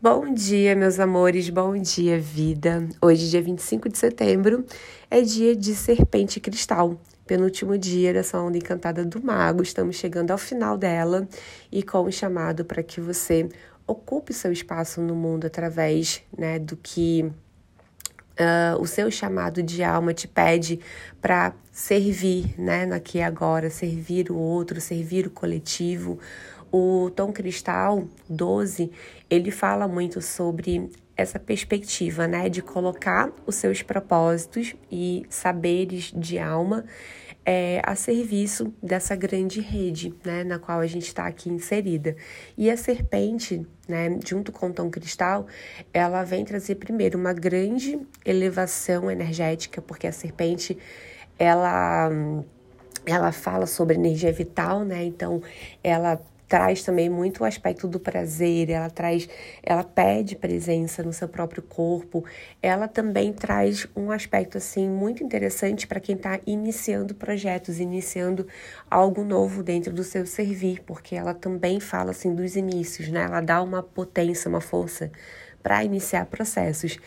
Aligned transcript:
Bom 0.00 0.32
dia, 0.32 0.76
meus 0.76 1.00
amores, 1.00 1.50
bom 1.50 1.76
dia, 1.76 2.20
vida. 2.20 2.88
Hoje, 3.02 3.28
dia 3.28 3.42
25 3.42 3.88
de 3.88 3.98
setembro, 3.98 4.64
é 5.10 5.20
dia 5.22 5.56
de 5.56 5.74
Serpente 5.74 6.38
Cristal, 6.38 6.96
penúltimo 7.26 7.76
dia 7.76 8.12
dessa 8.12 8.40
onda 8.40 8.56
encantada 8.56 9.04
do 9.04 9.20
Mago. 9.20 9.60
Estamos 9.60 9.96
chegando 9.96 10.30
ao 10.30 10.38
final 10.38 10.78
dela 10.78 11.26
e 11.72 11.82
com 11.82 12.04
o 12.04 12.12
chamado 12.12 12.64
para 12.64 12.80
que 12.80 13.00
você 13.00 13.48
ocupe 13.88 14.32
seu 14.32 14.52
espaço 14.52 15.00
no 15.00 15.16
mundo 15.16 15.48
através 15.48 16.22
né, 16.38 16.60
do 16.60 16.76
que 16.76 17.28
Uh, 18.40 18.80
o 18.80 18.86
seu 18.86 19.10
chamado 19.10 19.64
de 19.64 19.82
alma 19.82 20.14
te 20.14 20.28
pede 20.28 20.78
para 21.20 21.52
servir, 21.72 22.54
né, 22.56 22.84
aqui 22.94 23.20
agora, 23.20 23.68
servir 23.68 24.30
o 24.30 24.36
outro, 24.36 24.80
servir 24.80 25.26
o 25.26 25.30
coletivo. 25.30 26.20
O 26.70 27.10
Tom 27.14 27.32
Cristal 27.32 28.06
12, 28.28 28.90
ele 29.30 29.50
fala 29.50 29.88
muito 29.88 30.20
sobre 30.20 30.90
essa 31.16 31.38
perspectiva, 31.38 32.28
né, 32.28 32.48
de 32.48 32.62
colocar 32.62 33.32
os 33.44 33.56
seus 33.56 33.82
propósitos 33.82 34.76
e 34.90 35.26
saberes 35.28 36.12
de 36.14 36.38
alma 36.38 36.84
é, 37.44 37.80
a 37.82 37.94
serviço 37.96 38.72
dessa 38.82 39.16
grande 39.16 39.60
rede, 39.60 40.14
né, 40.22 40.44
na 40.44 40.58
qual 40.58 40.80
a 40.80 40.86
gente 40.86 41.06
está 41.06 41.26
aqui 41.26 41.48
inserida. 41.48 42.14
E 42.56 42.70
a 42.70 42.76
serpente, 42.76 43.66
né, 43.88 44.18
junto 44.24 44.52
com 44.52 44.68
o 44.68 44.72
tom 44.72 44.90
cristal, 44.90 45.46
ela 45.92 46.22
vem 46.22 46.44
trazer 46.44 46.74
primeiro 46.74 47.18
uma 47.18 47.32
grande 47.32 47.98
elevação 48.24 49.10
energética, 49.10 49.80
porque 49.80 50.06
a 50.06 50.12
serpente, 50.12 50.76
ela 51.38 52.10
ela 53.06 53.32
fala 53.32 53.64
sobre 53.64 53.94
energia 53.96 54.30
vital, 54.30 54.84
né? 54.84 55.02
Então, 55.02 55.40
ela 55.82 56.20
traz 56.48 56.82
também 56.82 57.10
muito 57.10 57.42
o 57.42 57.44
aspecto 57.44 57.86
do 57.86 58.00
prazer, 58.00 58.70
ela 58.70 58.88
traz, 58.88 59.28
ela 59.62 59.84
pede 59.84 60.34
presença 60.34 61.02
no 61.02 61.12
seu 61.12 61.28
próprio 61.28 61.62
corpo. 61.62 62.24
Ela 62.62 62.88
também 62.88 63.32
traz 63.32 63.86
um 63.94 64.10
aspecto 64.10 64.56
assim 64.56 64.88
muito 64.88 65.22
interessante 65.22 65.86
para 65.86 66.00
quem 66.00 66.16
está 66.16 66.40
iniciando 66.46 67.14
projetos, 67.14 67.78
iniciando 67.78 68.46
algo 68.90 69.22
novo 69.22 69.62
dentro 69.62 69.92
do 69.92 70.02
seu 70.02 70.26
servir, 70.26 70.82
porque 70.86 71.14
ela 71.14 71.34
também 71.34 71.78
fala 71.78 72.12
assim 72.12 72.34
dos 72.34 72.56
inícios, 72.56 73.08
né? 73.08 73.24
Ela 73.24 73.42
dá 73.42 73.62
uma 73.62 73.82
potência, 73.82 74.48
uma 74.48 74.60
força 74.60 75.10
para 75.62 75.84
iniciar 75.84 76.24
processos. 76.26 76.98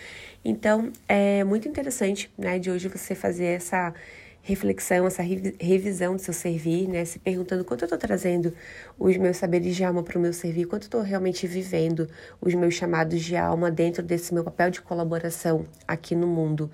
Então, 0.46 0.92
é 1.08 1.44
muito 1.44 1.68
interessante, 1.68 2.32
né, 2.38 2.60
de 2.60 2.70
hoje 2.70 2.88
você 2.88 3.16
fazer 3.16 3.46
essa 3.46 3.94
reflexão, 4.42 5.06
essa 5.06 5.22
revisão 5.22 6.16
do 6.16 6.22
seu 6.22 6.34
servir, 6.34 6.88
né? 6.88 7.06
Se 7.06 7.20
perguntando 7.20 7.64
quanto 7.64 7.84
eu 7.84 7.86
estou 7.86 7.98
trazendo 7.98 8.54
os 8.98 9.16
meus 9.18 9.38
saberes 9.38 9.76
de 9.76 9.84
alma 9.84 10.02
para 10.04 10.18
o 10.18 10.22
meu 10.22 10.34
servir, 10.34 10.66
quanto 10.66 10.84
eu 10.84 10.88
estou 10.88 11.02
realmente 11.02 11.46
vivendo 11.46 12.10
os 12.42 12.54
meus 12.56 12.74
chamados 12.74 13.22
de 13.22 13.36
alma 13.36 13.70
dentro 13.70 14.02
desse 14.02 14.34
meu 14.34 14.44
papel 14.44 14.72
de 14.72 14.82
colaboração 14.82 15.66
aqui 15.88 16.16
no 16.16 16.28
mundo. 16.28 16.72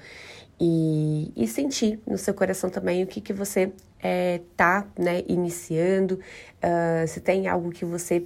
E, 0.59 1.31
e 1.35 1.45
sentir 1.45 1.99
no 2.07 2.17
seu 2.17 2.33
coração 2.33 2.69
também 2.69 3.03
o 3.03 3.07
que, 3.07 3.21
que 3.21 3.31
você 3.31 3.71
é, 4.01 4.41
tá 4.55 4.87
né, 4.97 5.23
iniciando, 5.27 6.15
uh, 6.15 7.07
se 7.07 7.19
tem 7.19 7.47
algo 7.47 7.69
que 7.69 7.85
você 7.85 8.23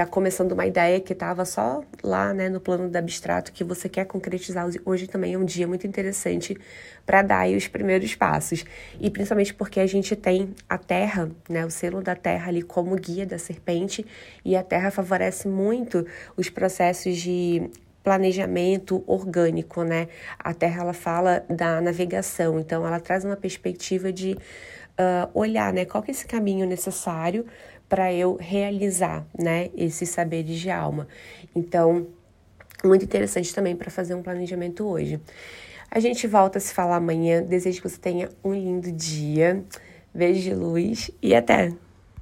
está 0.00 0.10
começando 0.10 0.52
uma 0.52 0.66
ideia 0.66 0.98
que 0.98 1.12
estava 1.12 1.44
só 1.44 1.82
lá, 2.02 2.32
né, 2.32 2.48
no 2.48 2.58
plano 2.58 2.88
do 2.88 2.96
abstrato 2.96 3.52
que 3.52 3.62
você 3.62 3.86
quer 3.86 4.06
concretizar. 4.06 4.66
Hoje 4.86 5.06
também 5.06 5.34
é 5.34 5.38
um 5.38 5.44
dia 5.44 5.68
muito 5.68 5.86
interessante 5.86 6.56
para 7.04 7.20
dar 7.20 7.46
os 7.50 7.68
primeiros 7.68 8.14
passos. 8.14 8.64
E 8.98 9.10
principalmente 9.10 9.52
porque 9.52 9.78
a 9.78 9.86
gente 9.86 10.16
tem 10.16 10.54
a 10.66 10.78
Terra, 10.78 11.30
né, 11.48 11.66
o 11.66 11.70
selo 11.70 12.00
da 12.00 12.14
Terra 12.14 12.48
ali 12.48 12.62
como 12.62 12.96
guia 12.96 13.26
da 13.26 13.38
serpente, 13.38 14.06
e 14.42 14.56
a 14.56 14.62
Terra 14.62 14.90
favorece 14.90 15.46
muito 15.46 16.06
os 16.34 16.48
processos 16.48 17.18
de 17.18 17.68
planejamento 18.02 19.04
orgânico, 19.06 19.82
né? 19.82 20.08
A 20.38 20.54
Terra 20.54 20.82
ela 20.82 20.92
fala 20.92 21.44
da 21.48 21.80
navegação, 21.80 22.58
então 22.58 22.86
ela 22.86 23.00
traz 23.00 23.24
uma 23.24 23.36
perspectiva 23.36 24.12
de 24.12 24.32
uh, 24.32 25.30
olhar, 25.34 25.72
né, 25.72 25.84
qual 25.84 26.02
que 26.02 26.10
é 26.10 26.12
esse 26.12 26.26
caminho 26.26 26.66
necessário 26.66 27.46
para 27.88 28.12
eu 28.12 28.36
realizar, 28.40 29.26
né, 29.36 29.70
esses 29.76 30.08
saberes 30.08 30.58
de 30.58 30.70
alma. 30.70 31.08
Então, 31.54 32.06
muito 32.84 33.04
interessante 33.04 33.54
também 33.54 33.76
para 33.76 33.90
fazer 33.90 34.14
um 34.14 34.22
planejamento 34.22 34.86
hoje. 34.86 35.20
A 35.90 35.98
gente 35.98 36.26
volta 36.26 36.58
a 36.58 36.60
se 36.60 36.72
falar 36.72 36.96
amanhã. 36.96 37.42
Desejo 37.42 37.82
que 37.82 37.88
você 37.88 37.98
tenha 37.98 38.28
um 38.44 38.54
lindo 38.54 38.92
dia. 38.92 39.64
Beijo 40.14 40.40
de 40.40 40.54
luz 40.54 41.10
e 41.20 41.34
até! 41.34 41.89